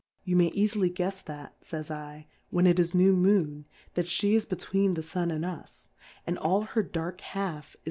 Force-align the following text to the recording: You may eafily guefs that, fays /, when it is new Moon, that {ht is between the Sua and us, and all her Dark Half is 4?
You 0.23 0.35
may 0.35 0.49
eafily 0.49 0.91
guefs 0.91 1.21
that, 1.25 1.63
fays 1.63 1.91
/, 2.39 2.49
when 2.49 2.65
it 2.65 2.79
is 2.79 2.95
new 2.95 3.15
Moon, 3.15 3.65
that 3.93 4.07
{ht 4.07 4.33
is 4.35 4.47
between 4.47 4.95
the 4.95 5.03
Sua 5.03 5.27
and 5.29 5.45
us, 5.45 5.91
and 6.25 6.39
all 6.39 6.63
her 6.63 6.81
Dark 6.81 7.21
Half 7.21 7.75
is 7.75 7.75
4? 7.75 7.79